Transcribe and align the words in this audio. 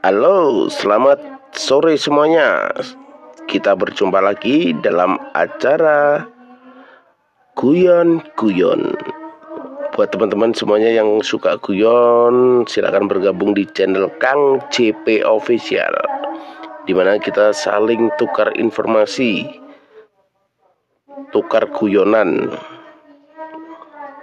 Halo, 0.00 0.64
selamat 0.72 1.20
sore 1.52 1.92
semuanya. 2.00 2.72
Kita 3.44 3.76
berjumpa 3.76 4.24
lagi 4.24 4.72
dalam 4.80 5.20
acara 5.36 6.24
Guyon 7.52 8.24
Guyon. 8.32 8.96
Buat 9.92 10.08
teman-teman 10.16 10.56
semuanya 10.56 10.88
yang 10.88 11.20
suka 11.20 11.60
guyon, 11.60 12.64
silakan 12.64 13.12
bergabung 13.12 13.52
di 13.52 13.68
channel 13.76 14.08
Kang 14.16 14.64
CP 14.72 15.20
Official. 15.20 15.92
di 16.88 16.96
mana 16.96 17.20
kita 17.20 17.52
saling 17.52 18.08
tukar 18.16 18.56
informasi, 18.56 19.44
tukar 21.28 21.68
guyonan 21.76 22.56